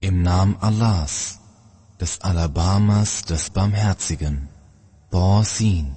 [0.00, 1.40] Im Namen Allahs,
[1.98, 4.50] des Alabamas, des Barmherzigen,
[5.10, 5.96] Borsin.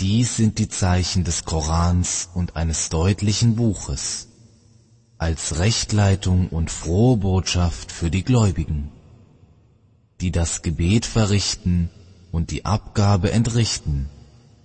[0.00, 4.26] Dies sind die Zeichen des Korans und eines deutlichen Buches,
[5.18, 8.90] als Rechtleitung und frohe Botschaft für die Gläubigen,
[10.20, 11.90] die das Gebet verrichten
[12.32, 14.10] und die Abgabe entrichten,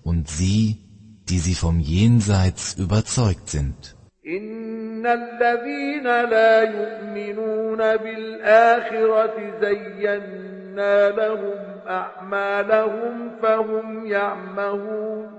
[0.02, 0.85] und sie,
[1.30, 3.96] die sie vom Jenseits überzeugt sind.
[4.28, 15.32] إن الذين لا يؤمنون بالآخرة زينا لهم أعمالهم فهم يعمهون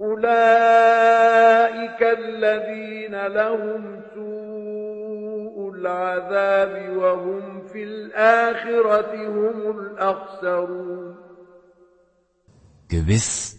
[0.00, 11.16] أولئك الذين لهم سوء العذاب وهم في الآخرة هم الأخسرون
[12.88, 13.55] Gewiss,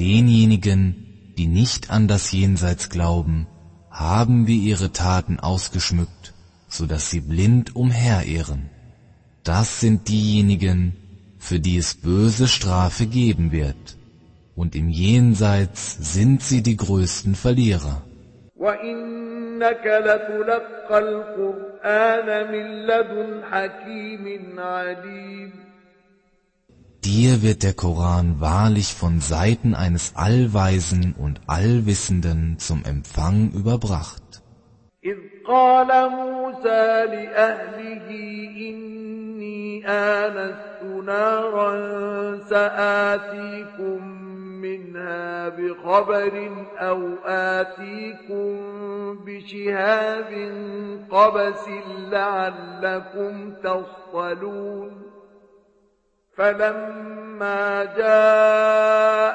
[0.00, 3.46] denjenigen, die nicht an das Jenseits glauben,
[3.90, 6.34] haben wir ihre Taten ausgeschmückt,
[6.68, 8.70] so dass sie blind umherirren.
[9.44, 10.96] Das sind diejenigen,
[11.38, 13.96] für die es böse Strafe geben wird,
[14.54, 18.02] und im Jenseits sind sie die größten Verlierer.
[18.56, 24.24] وإنك لتلقى القرآن من لدن حكيم
[24.58, 25.52] عليم
[27.04, 34.22] Dir wird der Koran wahrlich von Seiten eines Allweisen und Allwissenden zum Empfang überbracht.
[35.04, 38.08] إذ قال موسى لأهله
[38.68, 41.70] إني آنست نارا
[42.50, 44.02] سآتيكم
[44.60, 48.48] منها بخبر أو آتيكم
[49.24, 50.30] بشهاب
[51.10, 51.68] قبس
[52.10, 55.09] لعلكم تصطلون
[56.36, 59.28] فلما جاءها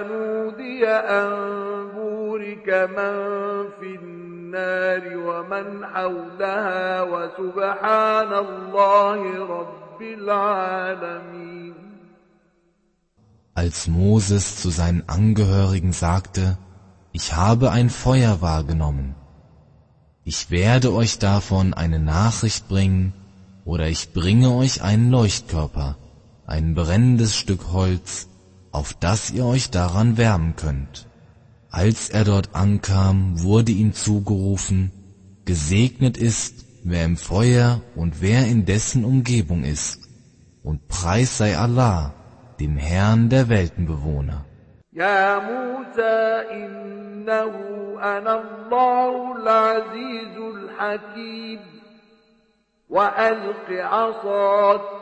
[0.00, 1.30] نودي أن
[1.94, 3.14] بورك من
[3.80, 11.74] في النار ومن حولها وسبحان الله رب العالمين
[13.54, 16.58] Als Moses zu seinen Angehörigen sagte,
[17.10, 19.16] ich habe ein Feuer wahrgenommen.
[20.22, 23.14] Ich werde euch davon eine Nachricht bringen,
[23.64, 25.96] oder ich bringe euch einen Leuchtkörper,
[26.46, 28.28] ein brennendes Stück Holz,
[28.72, 31.06] auf das ihr euch daran wärmen könnt.
[31.70, 34.92] Als er dort ankam, wurde ihm zugerufen,
[35.44, 40.08] gesegnet ist, wer im Feuer und wer in dessen Umgebung ist,
[40.62, 42.14] und Preis sei Allah,
[42.60, 44.44] dem Herrn der Weltenbewohner.
[44.92, 47.52] يا موسى إنه
[48.02, 51.60] أنا الله العزيز الحكيم
[52.88, 55.01] وألق عصاك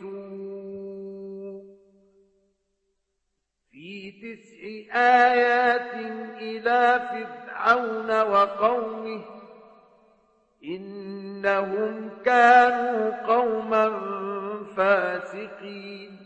[3.80, 5.94] في تسع آيات
[6.40, 9.24] إلى فرعون وقومه
[10.64, 13.90] إنهم كانوا قوما
[14.76, 16.16] فاسقين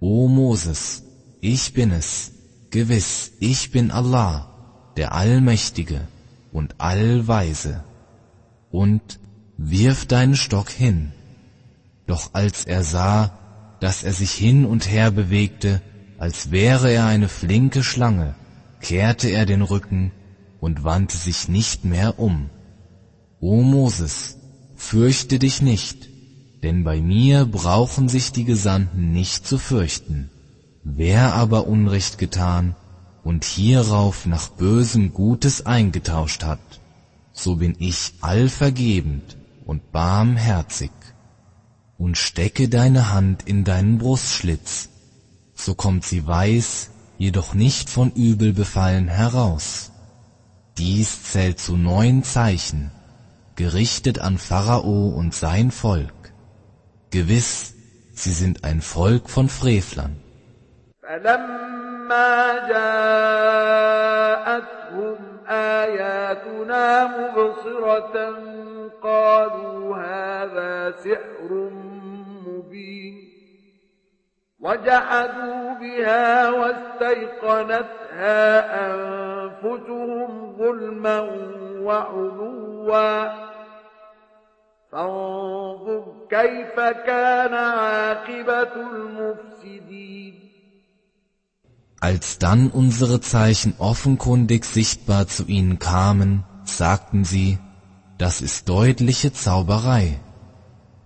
[0.00, 1.02] O Moses,
[1.40, 2.32] ich bin es,
[2.70, 4.34] gewiss, ich bin Allah,
[4.98, 6.00] der Allmächtige
[6.52, 7.84] und Allweise.
[8.70, 9.18] Und
[9.56, 11.12] wirf deinen Stock hin.
[12.06, 13.30] Doch als er sah,
[13.80, 15.80] dass er sich hin und her bewegte,
[16.19, 18.35] als wäre er eine flinke Schlange,
[18.81, 20.11] kehrte er den Rücken
[20.59, 22.49] und wandte sich nicht mehr um.
[23.39, 24.37] O Moses,
[24.75, 26.09] fürchte dich nicht,
[26.61, 30.29] denn bei mir brauchen sich die Gesandten nicht zu fürchten.
[30.83, 32.75] Wer aber Unrecht getan
[33.23, 36.59] und hierauf nach Bösem Gutes eingetauscht hat,
[37.31, 40.91] so bin ich allvergebend und barmherzig.
[41.97, 44.89] Und stecke deine Hand in deinen Brustschlitz,
[45.58, 49.92] so kommt sie weiß, jedoch nicht von Übel befallen heraus.
[50.78, 52.90] Dies zählt zu neun Zeichen,
[53.56, 56.32] gerichtet an Pharao und sein Volk.
[57.10, 57.74] Gewiss,
[58.12, 60.16] sie sind ein Volk von Frevlern.
[61.02, 63.86] فلما جاءتهم
[65.48, 68.14] آياتنا مبصرة
[69.02, 71.70] قالوا هذا سحر
[72.46, 73.27] مبين
[74.64, 78.40] وجحدوا بها واستيقنتها
[78.86, 81.20] أنفسهم ظلما
[81.80, 83.28] وعلوا
[84.92, 86.76] فانظر كيف
[87.06, 90.34] كان عاقبة المفسدين
[92.00, 97.58] Als dann unsere Zeichen offenkundig sichtbar zu ihnen kamen, sagten sie,
[98.18, 100.20] das ist deutliche Zauberei,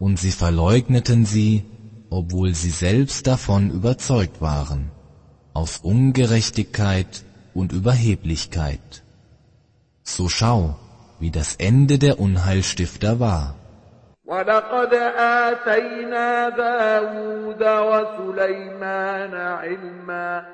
[0.00, 1.64] und sie verleugneten sie,
[2.12, 4.90] obwohl sie selbst davon überzeugt waren,
[5.54, 7.24] aus Ungerechtigkeit
[7.54, 9.02] und Überheblichkeit.
[10.02, 10.76] So schau,
[11.20, 13.54] wie das Ende der Unheilstifter war.
[14.28, 20.44] ولقد آتينا داود وسليمان علما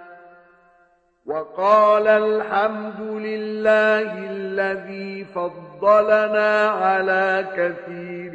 [1.27, 8.35] وقال الحمد لله الذي فضلنا على كثير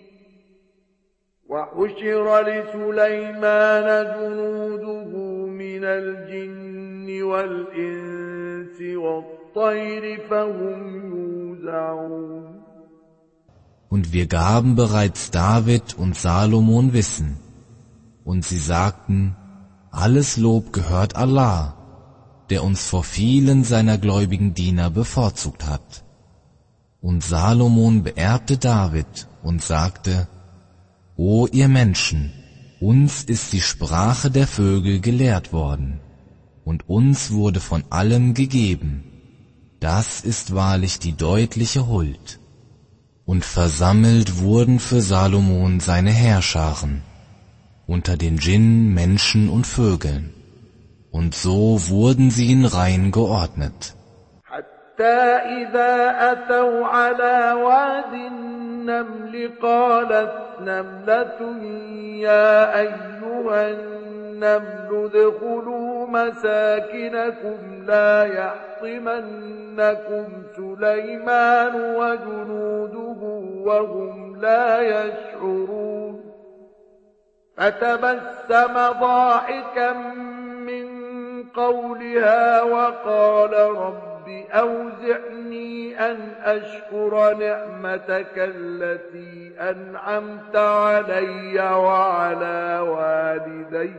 [1.50, 3.86] وحشر لسليمان
[4.16, 5.12] جنوده
[5.46, 11.26] من الجن والإنس والطير فهم
[13.88, 17.38] Und wir gaben bereits David und Salomon Wissen,
[18.24, 19.36] und sie sagten,
[19.90, 21.74] alles Lob gehört Allah,
[22.50, 26.04] der uns vor vielen seiner gläubigen Diener bevorzugt hat.
[27.00, 30.28] Und Salomon beerbte David und sagte,
[31.23, 32.31] O ihr Menschen,
[32.79, 35.99] uns ist die Sprache der Vögel gelehrt worden,
[36.65, 39.03] und uns wurde von allem gegeben,
[39.79, 42.39] das ist wahrlich die deutliche Huld.
[43.23, 47.03] Und versammelt wurden für Salomon seine Herrscharen
[47.85, 50.33] unter den Djinn, Menschen und Vögeln.
[51.11, 53.95] Und so wurden sie in Reihen geordnet.
[64.41, 70.25] النمل ادخلوا مساكنكم لا يحطمنكم
[70.55, 73.21] سليمان وجنوده
[73.65, 76.23] وهم لا يشعرون.
[77.57, 79.93] فتبسم ضاحكا
[80.67, 80.87] من
[81.43, 84.10] قولها وقال رب
[84.53, 93.93] أوزعني أن أشكر نعمتك التي أنعمت علي وعلى والدي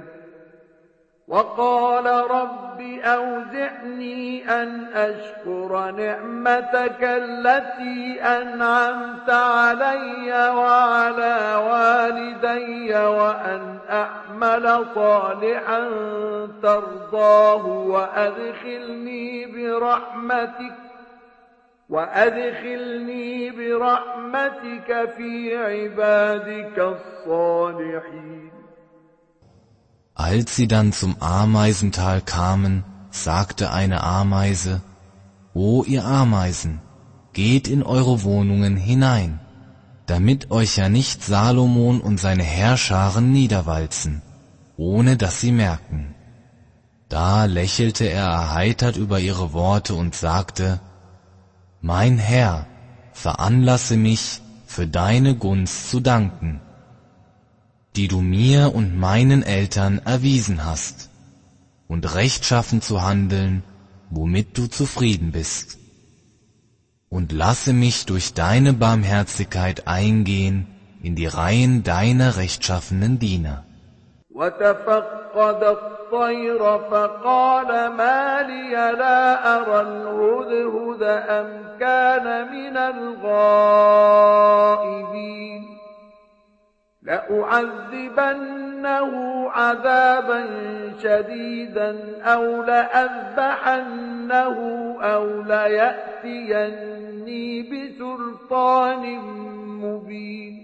[1.28, 11.51] وقال رب أوزعني أن أشكر نعمتك التي أنعمت علي وعلى
[12.41, 15.79] والدي وأن أعمل صالحا
[16.63, 20.75] ترضاه وأدخلني برحمتك
[21.89, 28.47] وأدخلني برحمتك في عبادك الصالحين
[30.19, 34.81] Als sie dann zum Ameisental kamen, sagte eine Ameise,
[35.53, 36.81] O ihr Ameisen,
[37.33, 39.39] geht in eure Wohnungen hinein,
[40.06, 44.22] damit euch ja nicht Salomon und seine Herrscharen niederwalzen,
[44.76, 46.14] ohne dass sie merken.
[47.08, 50.80] Da lächelte er erheitert über ihre Worte und sagte,
[51.80, 52.66] Mein Herr,
[53.12, 56.60] veranlasse mich, für deine Gunst zu danken
[57.96, 61.10] die du mir und meinen Eltern erwiesen hast,
[61.88, 63.62] und rechtschaffen zu handeln,
[64.08, 65.78] womit du zufrieden bist
[67.11, 70.67] Und lasse mich durch deine Barmherzigkeit eingehen
[71.01, 73.63] in die Reihen deiner rechtschaffenen Diener.
[74.29, 83.27] وتفقد فقد الطير فقال ما لي لا أرى الهدهد أم كان من الغائبين
[87.02, 88.70] لأعذبنه
[89.50, 90.46] عذابا
[91.02, 94.56] شديدا أو لأذبحنه
[95.02, 96.92] أو ليأتيني
[97.62, 99.18] بسلطان
[99.82, 100.62] مبين.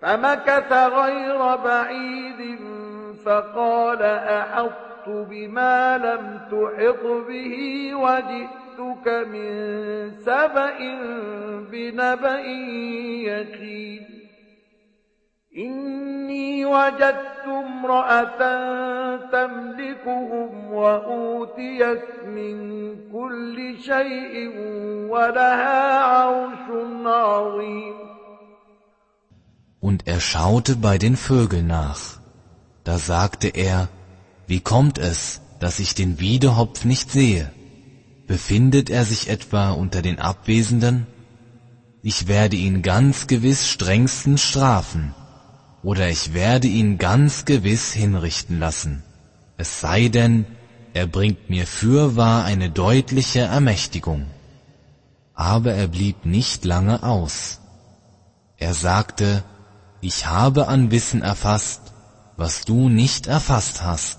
[0.00, 2.58] فمكث غير بعيد
[3.24, 7.54] فقال أحطت بما لم تحط به
[7.94, 9.50] وجئتك من
[10.10, 10.78] سبأ
[11.70, 12.40] بنبأ
[13.26, 14.17] يقين.
[15.57, 18.39] إني وجدت امرأة
[19.31, 22.55] تملكهم وأوتيت من
[23.11, 24.49] كل شيء
[25.09, 26.65] ولها عرش
[27.05, 27.93] عظيم
[29.79, 32.19] Und er schaute bei den Vögeln nach.
[32.85, 33.89] Da sagte er,
[34.47, 37.51] wie kommt es, dass ich den Wiedehopf nicht sehe?
[38.25, 41.05] Befindet er sich etwa unter den Abwesenden?
[42.01, 45.13] Ich werde ihn ganz gewiss strengstens strafen
[45.82, 49.02] oder ich werde ihn ganz gewiss hinrichten lassen,
[49.56, 50.46] es sei denn,
[50.94, 54.26] er bringt mir fürwahr eine deutliche Ermächtigung.
[55.34, 57.60] Aber er blieb nicht lange aus.
[58.56, 59.44] Er sagte,
[60.00, 61.92] ich habe an Wissen erfasst,
[62.36, 64.18] was du nicht erfasst hast.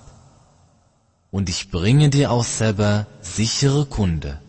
[1.32, 4.42] Und ich bringe dir aus Seba sichere Kunde.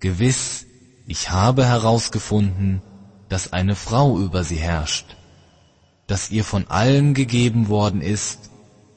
[0.00, 0.66] Gewiss,
[1.06, 2.82] ich habe herausgefunden,
[3.28, 5.16] dass eine Frau über sie herrscht
[6.09, 8.51] das ihr von allen gegeben worden ist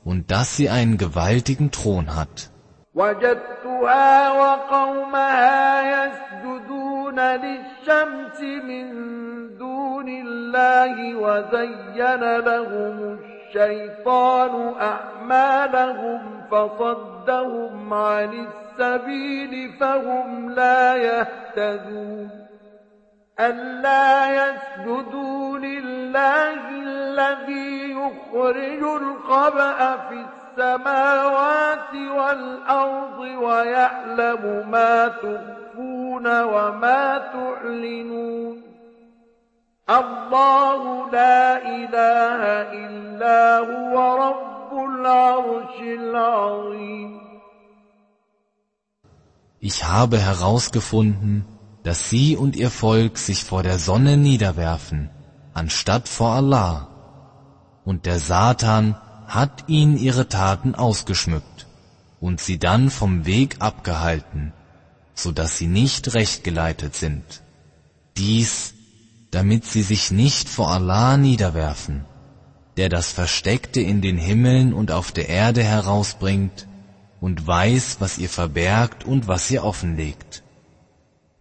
[0.05, 2.51] und dass sie einen gewaltigen Thron hat.
[2.95, 8.87] وجدتها وقومها يسجدون للشمس من
[9.59, 22.31] دون الله وزين لهم الشيطان أعمالهم فصدهم عن السبيل فهم لا يهتدون
[23.41, 26.02] ألا يسجدوا لله
[26.71, 38.63] الذي يخرج الخبأ في السماوات والأرض ويعلم ما تخفون وما تعلنون
[39.91, 42.41] الله لا إله
[42.85, 43.95] إلا هو
[44.27, 47.19] رب العرش العظيم
[49.61, 51.45] Ich habe herausgefunden,
[51.83, 55.11] dass sie und ihr Volk sich vor der Sonne niederwerfen,
[55.54, 56.88] anstatt vor Allah.
[57.86, 58.96] Und der Satan
[59.28, 61.68] hat ihnen ihre Taten ausgeschmückt
[62.20, 64.54] und sie dann vom Weg abgehalten,
[65.14, 67.24] so dass sie nicht recht geleitet sind.
[68.18, 68.74] Dies,
[69.32, 72.06] damit sie sich nicht vor Allah niederwerfen,
[72.78, 76.68] der das Versteckte in den Himmeln und auf der Erde herausbringt
[77.20, 80.44] und weiß, was ihr verbergt und was ihr offenlegt.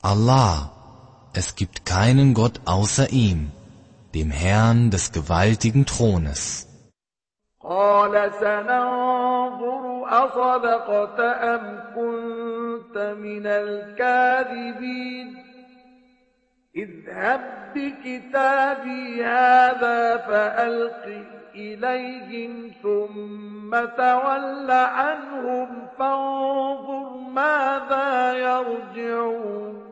[0.01, 0.73] Allah,
[1.33, 3.53] es gibt keinen Gott außer ihm,
[4.15, 6.69] dem Herrn des gewaltigen Thrones.
[16.77, 17.41] اذهب
[17.75, 29.92] بكتابي هذا فألقه إليهم ثم تول عنهم فانظر ماذا يرجعون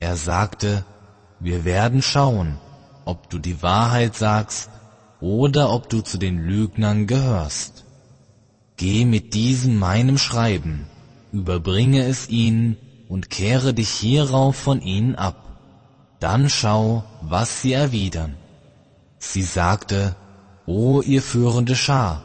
[0.00, 0.84] Er sagte,
[1.40, 2.58] wir werden schauen,
[3.04, 4.70] ob du die Wahrheit sagst
[5.20, 7.84] oder ob du zu den Lügnern gehörst.
[8.76, 10.86] Geh mit diesem meinem Schreiben,
[11.32, 12.76] überbringe es ihnen
[13.08, 15.44] und kehre dich hierauf von ihnen ab.
[16.20, 18.36] Dann schau, was sie erwidern.
[19.18, 20.14] Sie sagte,
[20.66, 22.22] O ihr führende Schar,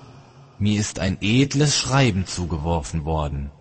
[0.59, 3.51] mir ist ein edles Schreiben zugeworfen worden.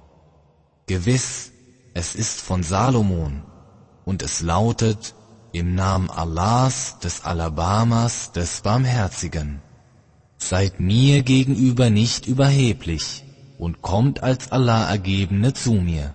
[0.87, 1.53] Gewiss,
[1.95, 3.43] es ist von Salomon,
[4.05, 5.15] und es lautet
[5.53, 9.61] im Namen Allahs des Alabamas des Barmherzigen.
[10.39, 13.25] Seid mir gegenüber nicht überheblich
[13.59, 16.15] und kommt als Allah Ergebene zu mir.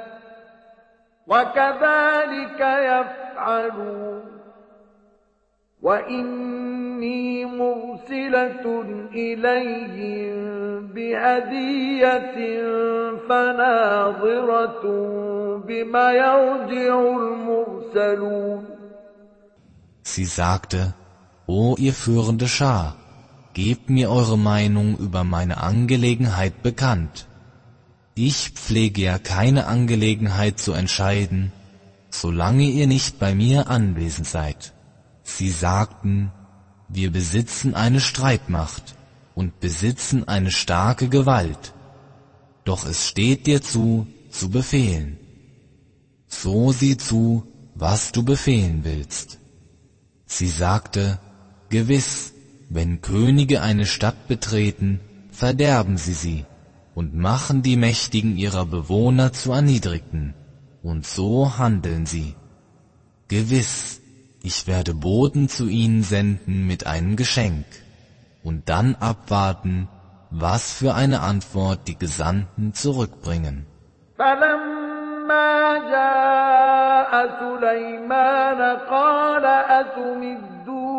[1.30, 4.22] وكذلك يفعلون
[5.82, 8.64] وإني مرسلة
[9.14, 10.36] إليهم
[10.86, 12.36] بهدية
[13.28, 14.82] فناظرة
[15.66, 18.76] بما يرجع المرسلون
[20.02, 20.94] Sie sagte,
[21.48, 22.94] O ihr führende Schar,
[23.54, 27.26] gebt mir eure Meinung über meine Angelegenheit bekannt.
[28.15, 31.53] Ich pflege ja keine Angelegenheit zu entscheiden,
[32.09, 34.73] solange ihr nicht bei mir anwesend seid.
[35.23, 36.31] Sie sagten,
[36.89, 38.95] wir besitzen eine Streitmacht
[39.33, 41.73] und besitzen eine starke Gewalt,
[42.65, 45.17] doch es steht dir zu, zu befehlen.
[46.27, 49.39] So sieh zu, was du befehlen willst.
[50.25, 51.19] Sie sagte,
[51.69, 52.33] gewiss,
[52.69, 54.99] wenn Könige eine Stadt betreten,
[55.31, 56.45] verderben sie sie
[56.94, 60.34] und machen die Mächtigen ihrer Bewohner zu Erniedrigten,
[60.82, 62.34] und so handeln sie.
[63.28, 64.00] Gewiss,
[64.42, 67.66] ich werde Boten zu ihnen senden mit einem Geschenk
[68.42, 69.88] und dann abwarten,
[70.30, 73.66] was für eine Antwort die Gesandten zurückbringen.
[74.18, 78.60] فلما جاء سليمان
[78.90, 79.44] قال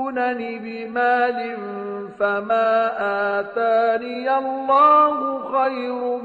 [0.09, 1.57] أتمدونني بمال
[2.19, 2.91] فما
[3.41, 6.23] آتاني الله خير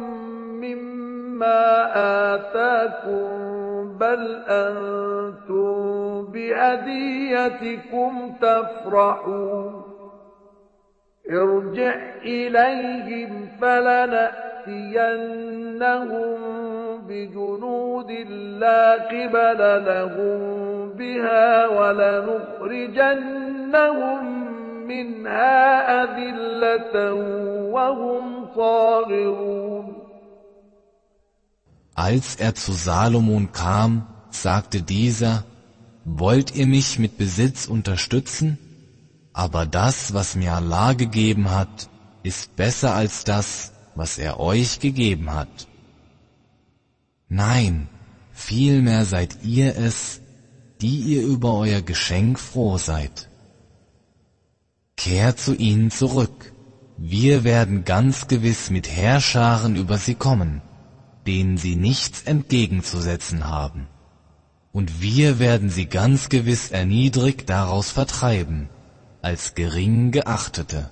[0.62, 1.92] مما
[2.36, 8.12] آتاكم بل أنتم بهديتكم
[8.42, 9.84] تفرحون
[11.32, 13.48] ارجع إليهم
[14.67, 16.37] فلنأتينهم
[17.09, 18.11] بجنود
[18.61, 20.39] لا قبل لهم
[20.93, 23.23] بها ولنخرجنهم
[24.87, 27.13] منها أذلة
[27.73, 29.93] وهم صاغرون
[31.95, 35.45] Als er zu Salomon kam, sagte dieser,
[36.05, 38.59] Wollt ihr mich mit Besitz unterstützen?
[39.35, 41.89] Aber das, was mir Allah gegeben hat,
[42.23, 45.68] ist besser als das, was er euch gegeben hat.
[47.28, 47.90] Nein,
[48.32, 50.22] vielmehr seid ihr es,
[50.82, 53.30] die ihr über euer Geschenk froh seid.
[54.96, 56.54] Kehrt zu ihnen zurück,
[56.98, 60.62] wir werden ganz gewiss mit Herrscharen über sie kommen,
[61.26, 63.88] denen sie nichts entgegenzusetzen haben
[64.78, 68.70] und wir werden sie ganz gewiss erniedrigt daraus vertreiben,
[69.24, 70.92] als gering geachtete.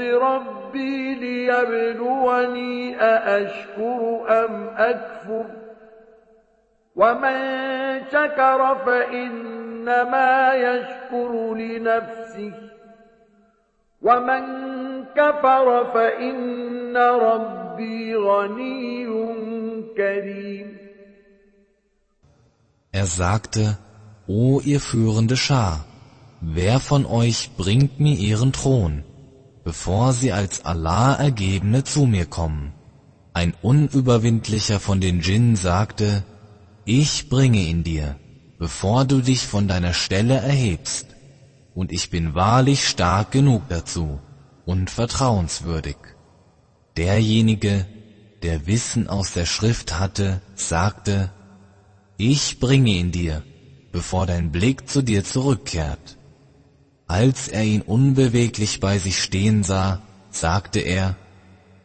[0.00, 5.44] ربي ليبلوني أأشكر أم أكفر
[6.96, 7.38] ومن
[8.12, 12.52] شكر فإنما يشكر لنفسه
[14.02, 14.44] ومن
[15.04, 18.88] كفر فإن ربي غني
[22.92, 23.78] Er sagte,
[24.28, 25.84] O ihr führende Schar,
[26.40, 29.02] wer von euch bringt mir ihren Thron,
[29.63, 32.73] Bevor sie als Allah Ergebene zu mir kommen?
[33.33, 36.23] Ein Unüberwindlicher von den Djinn sagte,
[36.85, 38.17] ich bringe ihn dir,
[38.59, 41.07] bevor du dich von deiner Stelle erhebst,
[41.73, 44.19] und ich bin wahrlich stark genug dazu.
[44.65, 45.97] und vertrauenswürdig.
[46.97, 47.85] Derjenige,
[48.43, 51.31] der Wissen aus der Schrift hatte, sagte,
[52.17, 53.43] ich bringe ihn dir,
[53.91, 56.17] bevor dein Blick zu dir zurückkehrt.
[57.13, 61.15] Als er ihn unbeweglich bei sich stehen sah, sagte er,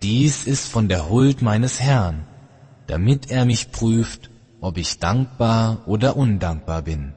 [0.00, 2.24] dies ist von der Huld meines Herrn,
[2.86, 4.30] damit er mich prüft,
[4.62, 7.12] ob ich dankbar oder undankbar bin.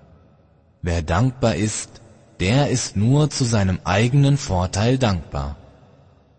[0.81, 2.01] Wer dankbar ist,
[2.41, 5.55] der ist nur zu seinem eigenen Vorteil dankbar.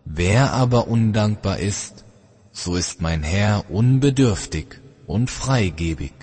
[0.05, 2.05] Wer aber undankbar ist,
[2.51, 6.13] so ist mein Herr unbedürftig und freigebig.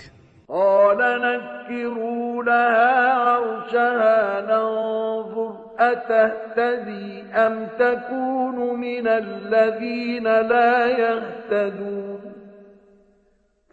[5.81, 12.21] أتهتدي أم تكون من الذين لا يهتدون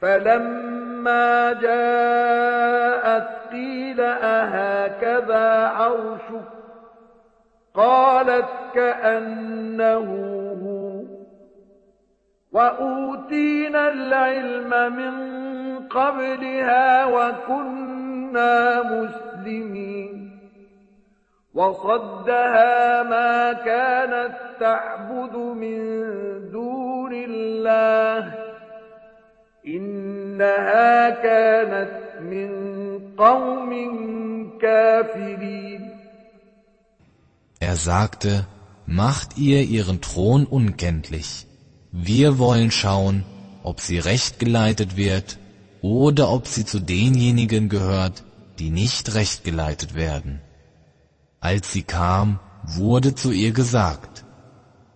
[0.00, 6.48] فلما جاءت قيل أهكذا عرشك
[7.74, 10.08] قالت كأنه
[10.62, 10.88] هو
[12.52, 15.38] وأوتينا العلم من
[15.88, 20.27] قبلها وكنا مسلمين
[21.57, 25.79] وصدها ما كانت تعبد من
[26.51, 28.33] دون الله
[29.67, 32.49] إنها كانت من
[33.17, 33.71] قوم
[34.61, 35.93] كافرين
[37.59, 38.45] Er sagte,
[38.85, 41.47] macht ihr ihren Thron unkenntlich.
[41.93, 43.23] Wir wollen schauen,
[43.63, 45.37] ob sie recht geleitet wird
[45.81, 48.23] oder ob sie zu denjenigen gehört,
[48.59, 50.41] die nicht recht geleitet werden.
[51.40, 54.24] Als sie kam, wurde zu ihr gesagt,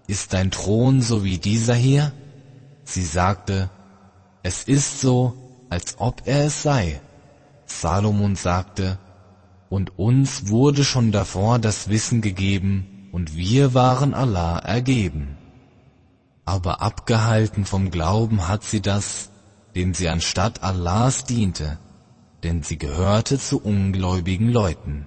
[0.07, 2.13] ist dein Thron so wie dieser hier?
[2.85, 3.71] Sie sagte,
[4.43, 5.35] es ist so,
[5.71, 7.01] als ob er es sei.
[7.67, 8.99] Salomon sagte,
[9.71, 15.37] und uns wurde schon davor das Wissen gegeben, und wir waren Allah ergeben.
[16.45, 19.31] Aber abgehalten vom Glauben hat sie das,
[19.75, 21.79] dem sie anstatt Allahs diente,
[22.43, 25.07] denn sie gehörte zu ungläubigen Leuten.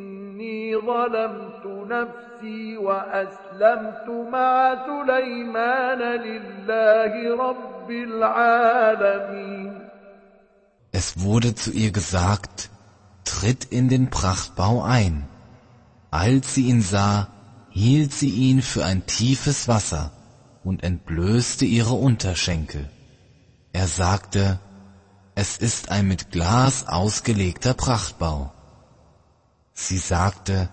[0.40, 4.52] إني ظلمت نفسي وأسلمت مع
[4.86, 7.12] سليمان لله
[7.46, 9.72] رب العالمين
[10.92, 12.70] Es wurde zu ihr gesagt,
[13.24, 15.14] tritt in den Prachtbau ein.
[16.10, 17.28] Als sie ihn sah,
[17.68, 20.12] hielt sie ihn für ein tiefes Wasser
[20.64, 22.88] und entblößte ihre Unterschenkel.
[23.74, 24.58] Er sagte,
[25.34, 28.38] es ist ein mit Glas ausgelegter Prachtbau.
[29.80, 30.68] Sie sagte,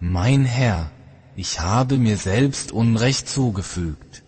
[0.00, 0.90] mein Herr,
[1.36, 4.22] ich habe mir selbst Unrecht zugefügt.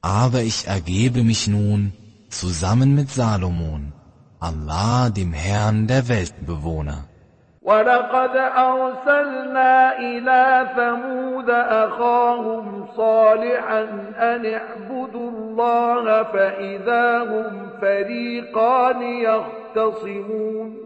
[0.00, 1.92] Aber ich ergebe mich nun
[2.28, 3.92] zusammen mit Salomon,
[4.40, 7.04] Allah dem Herrn der Weltenbewohner.
[7.62, 13.82] ولقد أرسلنا إلى ثمود أخاهم صالحا
[14.18, 20.85] أن اعبدوا الله فإذا هم فريقان يختصمون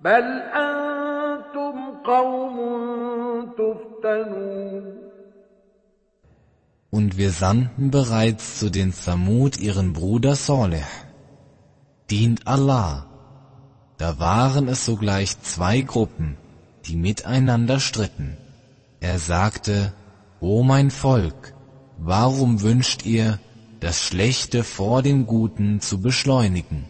[0.00, 2.56] بل أنتم قوم
[3.58, 4.96] تفتنون
[6.90, 10.86] Und wir sandten bereits zu den Samud ihren Bruder Saleh.
[12.10, 13.06] Dient Allah.
[13.98, 16.38] Da waren es sogleich zwei Gruppen,
[16.86, 18.38] die miteinander stritten.
[19.00, 19.92] Er sagte,
[20.40, 21.54] O mein Volk,
[21.98, 23.38] warum wünscht ihr,
[23.80, 26.86] das Schlechte vor dem Guten zu beschleunigen?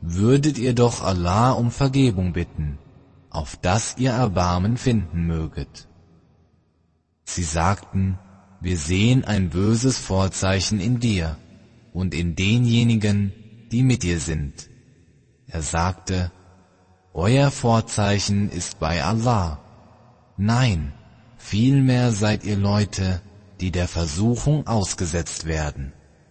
[0.00, 2.78] Würdet ihr doch Allah um Vergebung bitten,
[3.30, 5.88] auf dass ihr Erbarmen finden möget.
[7.24, 8.18] Sie sagten,
[8.60, 11.36] wir sehen ein böses Vorzeichen in dir
[11.92, 13.32] und in denjenigen,
[13.70, 14.68] die mit dir sind.
[15.46, 16.32] Er sagte,
[17.12, 19.58] Euer Vorzeichen ist bei Allah.
[20.36, 20.92] Nein,
[21.36, 23.20] vielmehr seid ihr Leute,
[23.60, 25.92] die der Versuchung ausgesetzt werden.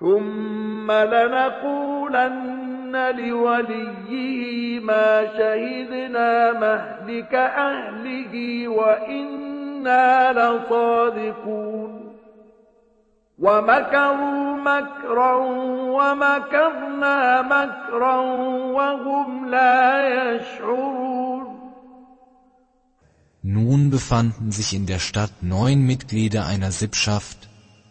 [0.00, 2.52] ثم لنقولن
[3.16, 11.92] لوليه ما شهدنا مهلك أهله وإنا لصادقون
[13.38, 15.34] ومكروا مكرا
[15.98, 18.16] ومكرنا مكرا
[18.76, 21.52] وهم لا يشعرون
[23.44, 27.45] Nun befanden sich in der Stadt neun Mitglieder einer Sippschaft,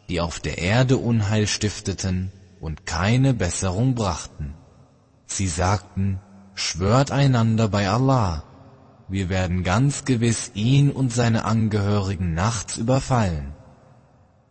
[0.08, 4.54] die auf der Erde Unheil stifteten und keine Besserung brachten.
[5.26, 6.20] Sie sagten,
[6.54, 8.44] schwört einander bei Allah,
[9.08, 13.54] wir werden ganz gewiss ihn und seine Angehörigen nachts überfallen.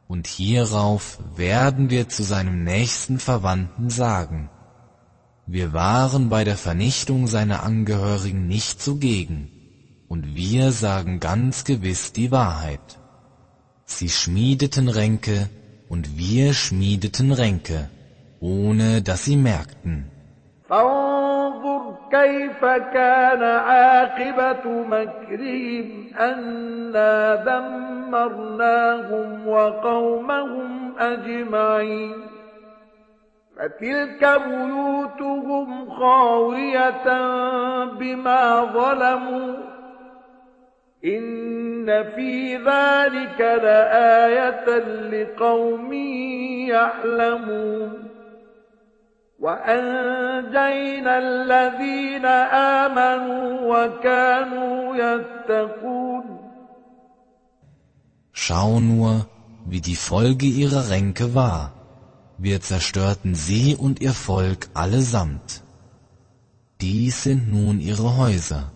[0.07, 4.49] Und hierauf werden wir zu seinem nächsten Verwandten sagen,
[5.47, 9.51] wir waren bei der Vernichtung seiner Angehörigen nicht zugegen,
[10.07, 12.99] und wir sagen ganz gewiss die Wahrheit.
[13.84, 15.48] Sie schmiedeten Ränke
[15.88, 17.90] und wir schmiedeten Ränke,
[18.40, 20.10] ohne dass sie merkten.
[20.70, 32.14] فانظر كيف كان عاقبة مكرهم أنا دمرناهم وقومهم أجمعين
[33.56, 37.04] فتلك بيوتهم خاوية
[37.84, 39.56] بما ظلموا
[41.04, 44.78] إن في ذلك لآية
[45.10, 45.92] لقوم
[46.68, 48.10] يعلمون
[49.38, 52.26] وأنجينا الذين
[52.86, 56.40] آمنوا وكانوا يتقون
[58.32, 59.26] Schau nur,
[59.66, 61.72] wie die Folge ihrer Ränke war.
[62.38, 65.62] Wir zerstörten sie und ihr Volk allesamt.
[66.80, 68.72] Dies sind nun ihre Häuser,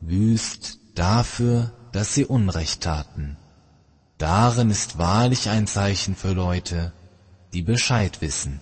[0.00, 3.36] wüst, dafür, dass sie Unrecht taten.
[4.18, 6.92] Darin ist wahrlich ein Zeichen für Leute,
[7.52, 8.60] die Bescheid wissen.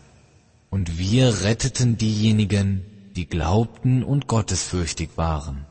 [0.71, 2.85] Und wir retteten diejenigen,
[3.17, 5.67] die glaubten und gottesfürchtig waren.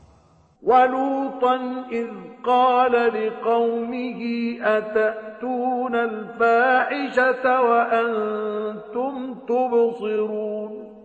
[0.64, 1.56] ولوطا
[1.92, 2.08] إذ
[2.44, 4.20] قال لقومه
[4.62, 10.97] أتأتون الفاحشة وأنتم تبصرون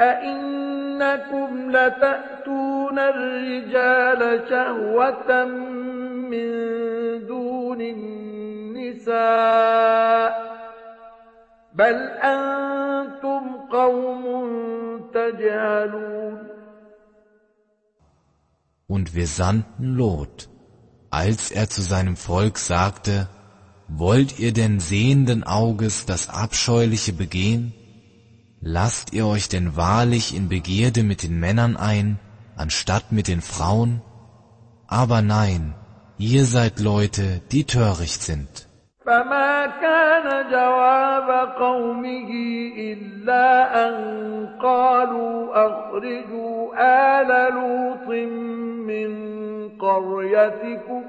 [0.00, 5.44] أئنكم لتأتون الرجال شهوة
[6.32, 6.50] من
[7.26, 9.14] دون النساء
[11.74, 14.24] بل أنتم قوم
[15.14, 16.54] تجهلون
[18.86, 20.50] Und wir sandten Lot,
[21.10, 23.28] als er zu seinem Volk sagte,
[23.88, 27.72] Wollt ihr denn sehenden Auges das Abscheuliche begehen?
[28.60, 32.18] Lasst ihr euch denn wahrlich in Begierde mit den Männern ein,
[32.56, 34.00] anstatt mit den Frauen?
[34.86, 35.74] Aber nein,
[36.18, 38.68] ihr seid Leute, die töricht sind.
[39.06, 42.30] فما كان جواب قومه
[42.76, 43.94] إلا أن
[44.62, 46.74] قالوا أخرجوا
[47.20, 48.08] آل لوط
[48.88, 49.10] من
[49.78, 51.02] قريتكم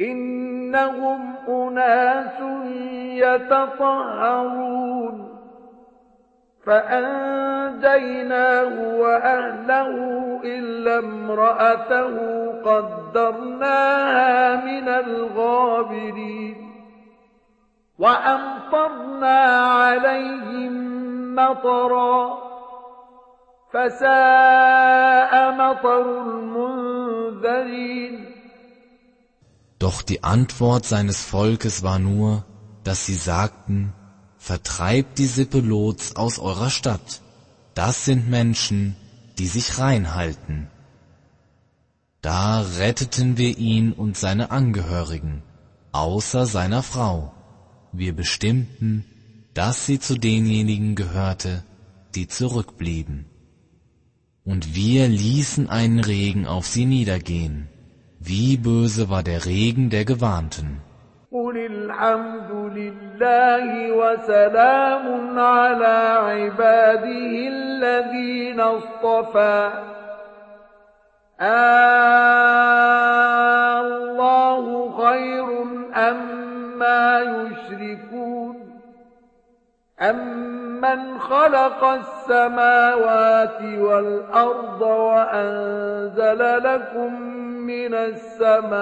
[0.00, 2.40] إنهم أناس
[3.24, 5.25] يتطهرون
[6.67, 8.29] فأنجيناه
[8.99, 9.91] وأهله
[10.43, 12.15] إلا امرأته
[12.61, 16.55] قدرناها من الغابرين
[17.99, 19.39] وأمطرنا
[19.79, 20.73] عليهم
[21.35, 22.37] مطرا
[23.73, 27.77] فساء مطر المنذرين
[29.79, 32.43] Doch die Antwort seines Volkes war nur,
[32.83, 33.93] dass sie sagten,
[34.47, 37.21] Vertreibt die Sippe Lots aus eurer Stadt.
[37.73, 38.95] Das sind Menschen,
[39.37, 40.69] die sich rein halten.
[42.21, 45.43] Da retteten wir ihn und seine Angehörigen,
[45.91, 47.33] außer seiner Frau.
[47.91, 49.03] Wir bestimmten,
[49.53, 51.65] dass sie zu denjenigen gehörte,
[52.15, 53.25] die zurückblieben.
[54.45, 57.67] Und wir ließen einen Regen auf sie niedergehen.
[58.21, 60.79] Wie böse war der Regen der Gewarnten.
[61.33, 69.71] قل الحمد لله وسلام على عباده الذين اصطفى.
[71.41, 72.27] آه
[73.81, 75.63] الله خير
[75.95, 78.79] أما يشركون.
[80.93, 87.21] أمن خلق السماوات والأرض وأنزل لكم
[87.67, 88.77] من السماء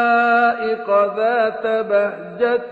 [1.15, 2.71] ذات بهجة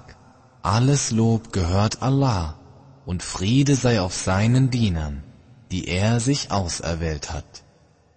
[0.63, 2.59] alles Lob gehört Allah
[3.05, 5.23] und Friede sei auf seinen Dienern,
[5.71, 7.63] die er sich auserwählt hat.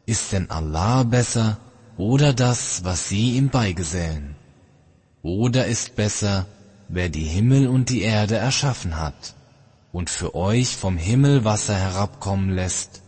[0.06, 1.58] Ist denn Allah besser
[1.96, 4.36] oder das, was sie ihm beigesellen?
[5.22, 6.46] Oder ist besser,
[6.88, 9.34] wer die Himmel und die Erde erschaffen hat
[9.92, 13.00] und für euch vom Himmel Wasser herabkommen lässt,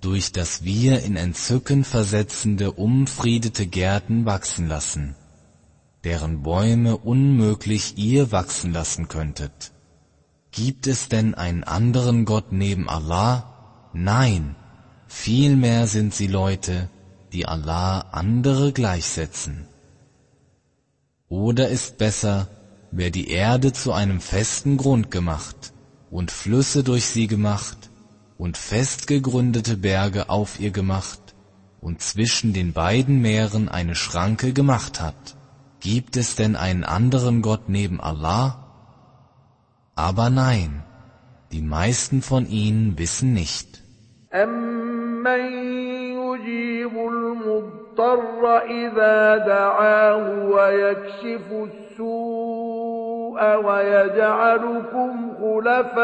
[0.00, 5.16] durch das wir in Entzücken versetzende, umfriedete Gärten wachsen lassen,
[6.08, 9.72] deren Bäume unmöglich ihr wachsen lassen könntet.
[10.52, 13.90] Gibt es denn einen anderen Gott neben Allah?
[13.92, 14.56] Nein,
[15.06, 16.88] vielmehr sind sie Leute,
[17.34, 19.66] die Allah andere gleichsetzen.
[21.28, 22.48] Oder ist besser,
[22.90, 25.74] wer die Erde zu einem festen Grund gemacht
[26.10, 27.90] und Flüsse durch sie gemacht
[28.38, 31.34] und fest gegründete Berge auf ihr gemacht
[31.82, 35.37] und zwischen den beiden Meeren eine Schranke gemacht hat.
[35.79, 38.63] Gibt es denn einen anderen Gott neben Allah?
[39.95, 40.83] Aber nein,
[41.51, 43.83] die meisten von ihnen wissen nicht.
[44.33, 45.41] أَمَّن
[46.17, 56.03] يُجِيبُ الْمُضْطَرَّ إِذَا دَعَاهُ وَيَكْشِفُ السُّوءَ وَيَجْعَلُكُمْ خُلَفَاءَ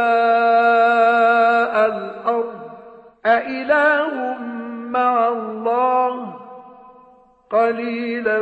[1.86, 2.60] الْأَرْضِ
[3.26, 4.38] أَإِلَٰهٌ
[4.90, 6.36] مَّعَ اللَّهِ
[7.50, 8.42] قَلِيلًا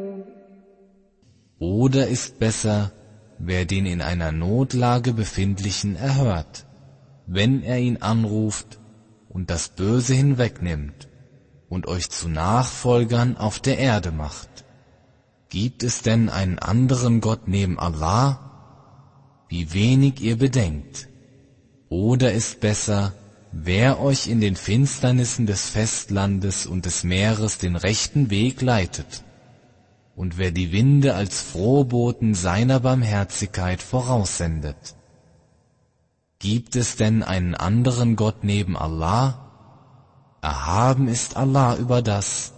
[1.61, 2.91] Oder ist besser,
[3.37, 6.65] wer den in einer Notlage befindlichen erhört,
[7.27, 8.79] wenn er ihn anruft
[9.29, 11.07] und das Böse hinwegnimmt
[11.69, 14.65] und euch zu Nachfolgern auf der Erde macht.
[15.49, 19.45] Gibt es denn einen anderen Gott neben Allah?
[19.47, 21.09] Wie wenig ihr bedenkt.
[21.89, 23.13] Oder ist besser,
[23.51, 29.23] wer euch in den Finsternissen des Festlandes und des Meeres den rechten Weg leitet
[30.20, 34.96] und wer die Winde als Frohboten seiner Barmherzigkeit voraussendet.
[36.38, 39.46] Gibt es denn einen anderen Gott neben Allah?
[40.42, 42.54] Erhaben ist Allah über das,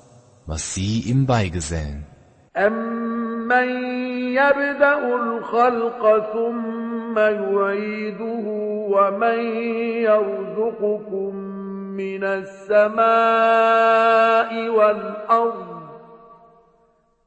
[0.47, 2.07] was sie ihm beigesellen.
[2.57, 3.69] أَمَّن
[4.35, 8.47] يَبْدَأُ الْخَلْقَ ثُمَّ يُعِيدُهُ
[8.95, 9.39] وَمَن
[10.09, 11.35] يَرْزُقُكُم
[11.97, 13.09] مِّنَ السَّمَاءِ
[14.69, 15.72] وَالْأَرْضِ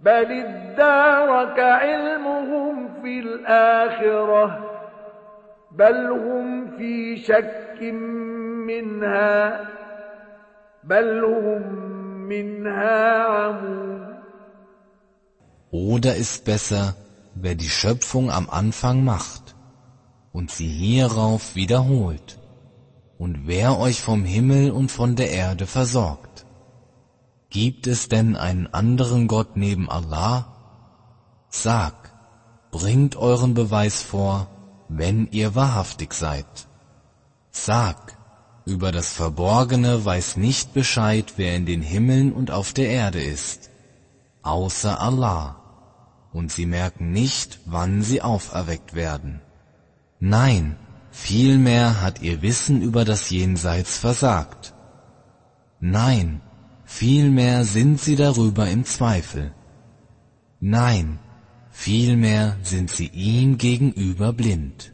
[0.00, 4.70] بل ادارك علمهم في الآخرة
[5.70, 7.82] بل هم في شك
[8.66, 9.60] منها
[10.84, 11.62] بل هم
[12.28, 14.10] منها عمون
[15.72, 16.96] Oder ist besser,
[17.34, 19.54] wer die Schöpfung am Anfang macht
[20.32, 22.40] und sie hierauf wiederholt
[23.18, 26.29] und wer euch vom Himmel und von der Erde versorgt.
[27.50, 30.54] Gibt es denn einen anderen Gott neben Allah?
[31.48, 32.12] Sag,
[32.70, 34.46] bringt euren Beweis vor,
[34.88, 36.46] wenn ihr wahrhaftig seid.
[37.50, 38.16] Sag,
[38.64, 43.70] über das Verborgene weiß nicht Bescheid, wer in den Himmeln und auf der Erde ist,
[44.42, 45.56] außer Allah,
[46.32, 49.40] und sie merken nicht, wann sie auferweckt werden.
[50.20, 50.76] Nein,
[51.10, 54.72] vielmehr hat ihr Wissen über das Jenseits versagt.
[55.80, 56.42] Nein,
[56.89, 59.51] vielmehr sind sie darüber im Zweifel.
[60.59, 61.19] Nein,
[61.71, 64.91] vielmehr sind sie ihm gegenüber blind.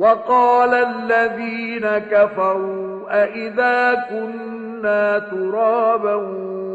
[0.00, 6.14] وقال الذين كفروا أئذا كنا ترابا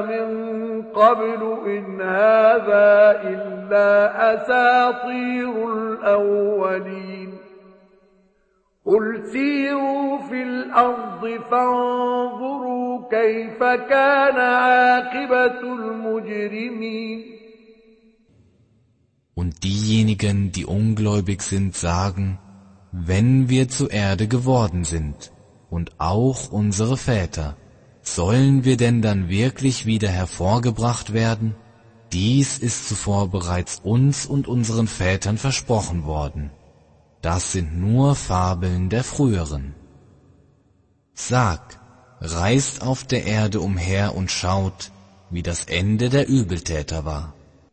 [0.00, 3.88] من قبل إن هذا إلا
[4.34, 7.38] أساطير الأولين.
[8.86, 17.24] قل سيروا في الأرض فانظروا كيف كان عاقبة المجرمين.
[19.36, 22.38] Und diejenigen, die ungläubig sind, sagen,
[22.96, 25.32] wenn wir zur Erde geworden sind,
[25.68, 27.56] und auch unsere Väter,
[28.02, 31.56] sollen wir denn dann wirklich wieder hervorgebracht werden?
[32.12, 36.50] Dies ist zuvor bereits uns und unseren Vätern versprochen worden.
[37.20, 39.74] Das sind nur Fabeln der früheren.
[41.14, 41.80] Sag,
[42.20, 44.92] reist auf der Erde umher und schaut,
[45.30, 47.33] wie das Ende der Übeltäter war.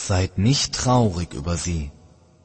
[0.00, 1.90] Seid nicht traurig über sie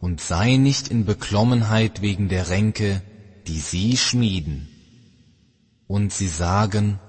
[0.01, 3.01] und sei nicht in Beklommenheit wegen der Ränke,
[3.47, 4.67] die sie schmieden.
[5.87, 6.99] Und sie sagen,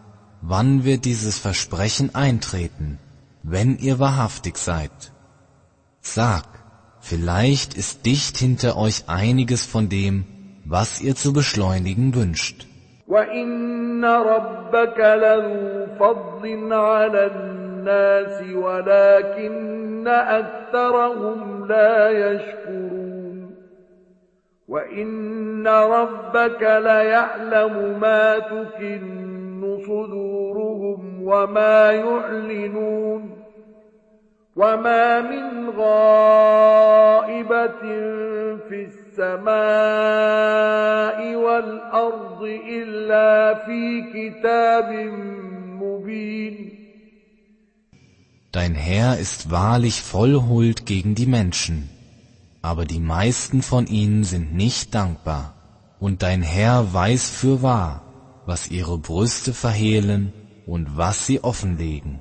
[0.42, 2.98] wann wird dieses Versprechen eintreten,
[3.42, 5.12] wenn ihr wahrhaftig seid?
[6.02, 6.46] Sag,
[7.00, 10.26] vielleicht ist dicht hinter euch einiges von dem,
[10.64, 12.66] was ihr zu beschleunigen wünscht.
[17.88, 23.54] النَّاسِ وَلَكِنَّ أَكْثَرَهُمْ لَا يَشْكُرُونَ.
[24.68, 33.30] وَإِنَّ رَبَّكَ لَيَعْلَمُ مَا تُكِنُّ صُدُورُهُمْ وَمَا يُعْلِنُونَ.
[34.56, 36.62] وَمَا مِنْ غَائِبَةٍ
[38.68, 39.44] فِي السماء
[41.36, 44.90] والأرض إلا في كتاب
[45.82, 46.83] مبين.
[48.54, 51.90] Dein Herr ist wahrlich voll Huld gegen die Menschen,
[52.62, 55.54] aber die meisten von ihnen sind nicht dankbar.
[55.98, 58.04] Und dein Herr weiß für wahr,
[58.46, 60.32] was ihre Brüste verhehlen
[60.66, 62.20] und was sie offenlegen.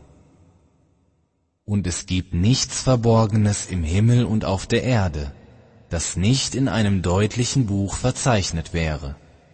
[1.66, 5.34] Und es gibt nichts Verborgenes im Himmel und auf der Erde,
[5.92, 9.16] das nicht in einem deutlichen Buch verzeichnet wäre.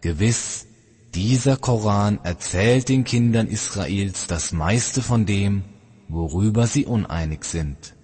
[0.00, 0.66] Gewiss,
[1.14, 5.62] dieser Koran erzählt den Kindern Israels das meiste von dem,
[6.08, 7.94] worüber sie uneinig sind.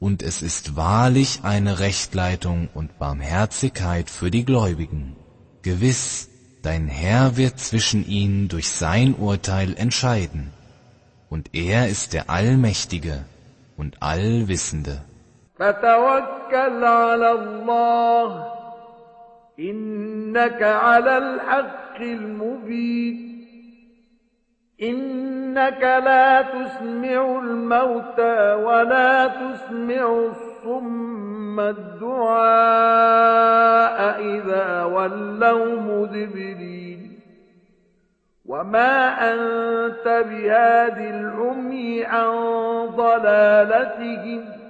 [0.00, 5.14] Und es ist wahrlich eine Rechtleitung und Barmherzigkeit für die Gläubigen.
[5.62, 6.28] Gewiss,
[6.62, 10.50] dein Herr wird zwischen ihnen durch sein Urteil entscheiden.
[11.30, 13.24] Und er ist der Allmächtige,
[13.76, 15.04] und Allwissende.
[15.58, 18.52] فتوكل على الله.
[19.60, 23.26] إنك على الحق المبين.
[24.82, 32.40] إنك لا تسمع الموتى ولا تسمع الصم الدعاء
[34.20, 37.20] إذا ولوا مدبرين.
[38.46, 42.30] وما أنت بهاد العمي عن
[42.86, 44.65] ضلالتهم.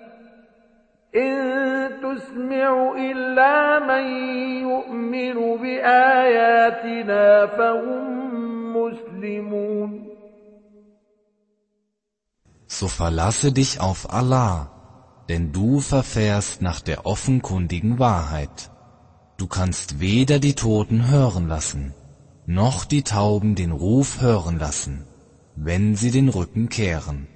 [1.15, 4.05] إن تسمع إلا من
[4.61, 10.11] يؤمن بآياتنا فهم مسلمون
[12.67, 14.71] So verlasse dich auf Allah,
[15.27, 18.71] denn du verfährst nach der offenkundigen Wahrheit.
[19.37, 21.93] Du kannst weder die Toten hören lassen,
[22.45, 25.05] noch die Tauben den Ruf hören lassen,
[25.55, 27.27] wenn sie den Rücken kehren.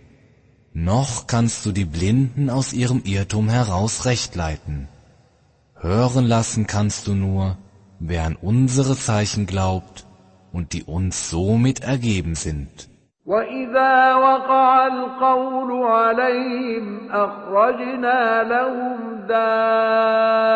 [0.79, 4.87] Noch kannst du die Blinden aus ihrem Irrtum heraus recht leiten.
[5.75, 7.57] Hören lassen kannst du nur,
[7.99, 10.05] wer an unsere Zeichen glaubt
[10.51, 12.89] und die uns somit ergeben sind.
[13.25, 20.55] وإذا وقع القول عليهم أخرجنا لهم دابة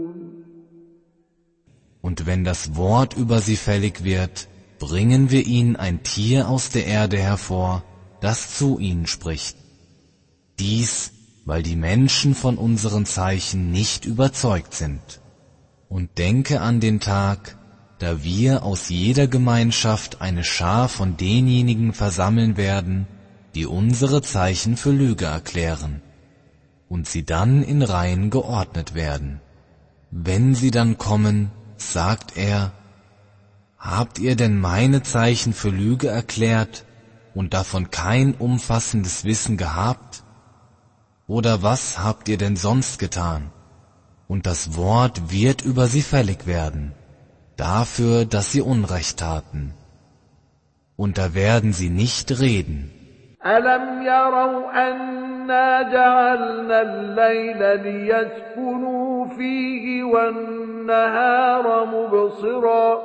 [2.11, 4.49] Und wenn das Wort über sie fällig wird,
[4.79, 7.85] bringen wir ihnen ein Tier aus der Erde hervor,
[8.19, 9.55] das zu ihnen spricht.
[10.59, 11.13] Dies,
[11.45, 15.21] weil die Menschen von unseren Zeichen nicht überzeugt sind.
[15.87, 17.57] Und denke an den Tag,
[17.99, 23.07] da wir aus jeder Gemeinschaft eine Schar von denjenigen versammeln werden,
[23.55, 26.01] die unsere Zeichen für Lüge erklären,
[26.89, 29.39] und sie dann in Reihen geordnet werden.
[30.11, 31.51] Wenn sie dann kommen,
[31.81, 32.71] sagt er,
[33.81, 36.85] Habt ihr denn meine Zeichen für Lüge erklärt
[37.33, 40.23] und davon kein umfassendes Wissen gehabt?
[41.25, 43.51] Oder was habt ihr denn sonst getan?
[44.27, 46.93] Und das Wort wird über sie fällig werden,
[47.57, 49.73] dafür, dass sie Unrecht taten.
[50.95, 52.91] Und da werden sie nicht reden.
[53.45, 63.01] ألم يروا أنا جعلنا الليل ليسكنوا فيه والنهار مبصرا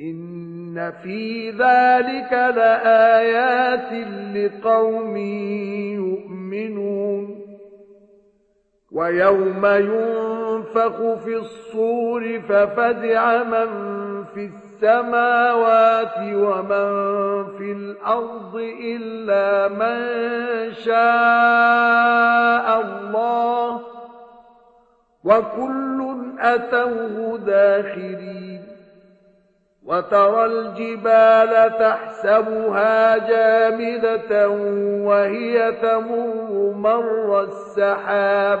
[0.00, 3.92] إن في ذلك لآيات
[4.36, 5.16] لقوم
[5.96, 7.46] يؤمنون
[8.92, 13.68] ويوم ينفخ في الصور ففزع من
[14.34, 16.88] في السماء السماوات ومن
[17.58, 19.98] في الأرض إلا من
[20.72, 20.96] شاء
[22.80, 23.80] الله
[25.24, 28.62] وكل أتوه داخرين
[29.86, 34.48] وترى الجبال تحسبها جامدة
[35.08, 38.60] وهي تمر مر السحاب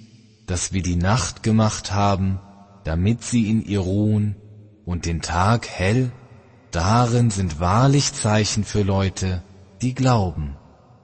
[0.51, 2.37] dass wir die Nacht gemacht haben,
[2.83, 4.35] damit sie in ihr ruhen,
[4.83, 6.11] und den Tag hell,
[6.71, 9.43] darin sind wahrlich Zeichen für Leute,
[9.81, 10.57] die glauben,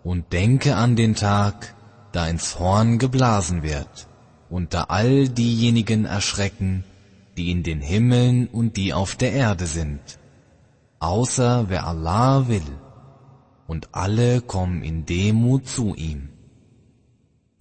[0.03, 1.75] und denke an den Tag,
[2.11, 4.09] da ins Horn geblasen wird,
[4.49, 6.83] und da all diejenigen erschrecken,
[7.37, 10.01] die in den Himmeln und die auf der Erde sind,
[10.99, 12.67] außer wer Allah will,
[13.65, 16.31] und alle kommen in Demut zu ihm.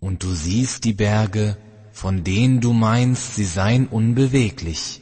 [0.00, 1.56] Und du siehst die Berge,
[1.96, 5.00] von denen du meinst, sie seien unbeweglich,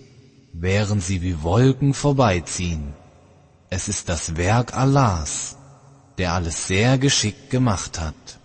[0.53, 2.95] während sie wie Wolken vorbeiziehen.
[3.69, 5.57] Es ist das Werk Allahs,
[6.19, 8.39] der alles sehr geschickt gemacht hat.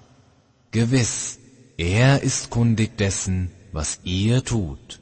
[0.72, 1.38] Gewiss,
[1.78, 5.00] er ist kundig dessen, was ihr tut.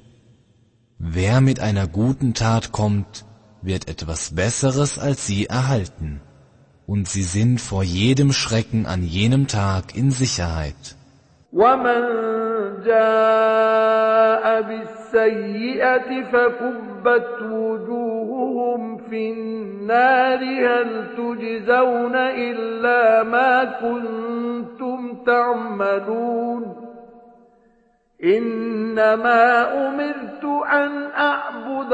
[0.99, 3.23] Wer mit einer guten Tat kommt,
[3.61, 6.19] wird etwas Besseres als sie erhalten,
[6.85, 10.97] und sie sind vor jedem Schrecken an jenem Tag in Sicherheit.
[11.51, 12.36] Woman.
[12.87, 20.39] جاء بالسيئة فكبت وجوههم في النار.
[20.39, 26.87] هل تجزون إلا ما كنتم تعملون؟
[28.23, 31.93] إنما أمرت أن أعبد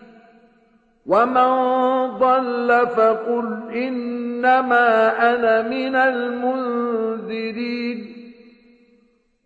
[1.11, 1.51] ومن
[2.17, 4.87] ضل فقل إنما
[5.31, 7.97] أنا من المنذرين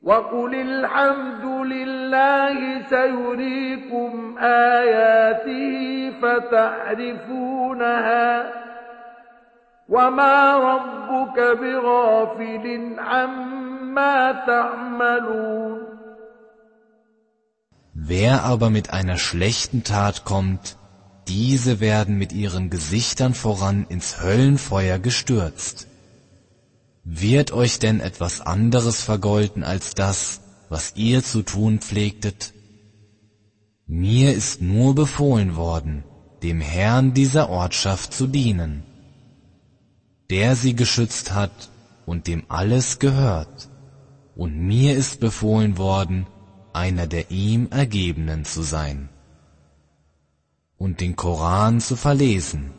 [0.03, 7.63] وقل الحمد لله سيريكم آياته فتعرفونها
[9.89, 15.85] وما ربك بغافل عما تعملون
[18.07, 20.77] Wer aber mit einer schlechten Tat kommt,
[21.27, 25.87] diese werden mit ihren Gesichtern voran ins Höllenfeuer gestürzt.
[27.03, 32.53] Wird euch denn etwas anderes vergolten als das, was ihr zu tun pflegtet?
[33.87, 36.03] Mir ist nur befohlen worden,
[36.41, 38.83] dem Herrn dieser Ortschaft zu dienen,
[40.29, 41.69] der sie geschützt hat
[42.05, 43.69] und dem alles gehört,
[44.35, 46.25] und mir ist befohlen worden,
[46.73, 49.09] einer der ihm Ergebenen zu sein
[50.85, 52.69] und den Koran zu verlesen.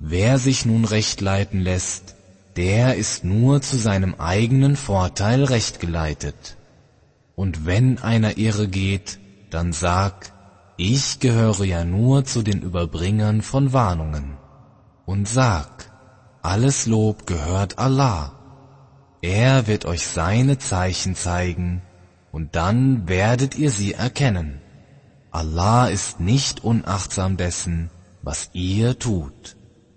[0.00, 2.16] Wer sich nun recht leiten lässt,
[2.56, 6.56] der ist nur zu seinem eigenen Vorteil recht geleitet.
[7.36, 9.20] Und wenn einer irre geht,
[9.50, 10.32] dann sag,
[10.76, 14.38] ich gehöre ja nur zu den Überbringern von Warnungen.
[15.04, 15.92] Und sag,
[16.42, 18.32] alles Lob gehört Allah.
[19.22, 21.82] Er wird euch seine Zeichen zeigen,
[22.32, 24.60] und dann werdet ihr sie erkennen.
[25.36, 27.90] Allah ist nicht unachtsam dessen,
[28.22, 29.55] was ihr tut.